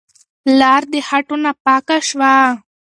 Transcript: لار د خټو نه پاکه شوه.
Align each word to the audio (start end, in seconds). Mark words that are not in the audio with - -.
لار 0.59 0.81
د 0.91 0.95
خټو 1.07 1.35
نه 1.43 1.51
پاکه 1.65 1.97
شوه. 2.07 2.33